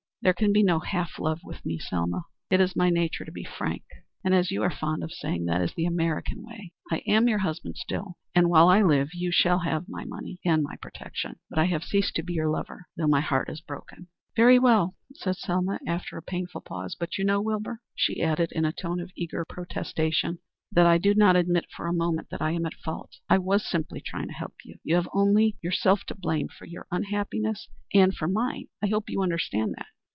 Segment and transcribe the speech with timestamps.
[0.23, 2.25] There can be no half love with me, Selma.
[2.51, 3.81] It is my nature to be frank,
[4.23, 6.73] and as you are fond of saying, that is the American way.
[6.91, 10.61] I am your husband still, and while I live you shall have my money and
[10.61, 11.37] my protection.
[11.49, 14.95] But I have ceased to be your lover, though my heart is broken." "Very well,"
[15.15, 16.93] said Selma, after a painful pause.
[16.93, 20.37] "But you know, Wilbur," she added in a tone of eager protestation,
[20.71, 23.17] "that I do not admit for a moment that I am at fault.
[23.27, 24.77] I was simply trying to help you.
[24.83, 28.67] You have only yourself to blame for your unhappiness and and for mine.
[28.83, 29.87] I hope you understand that."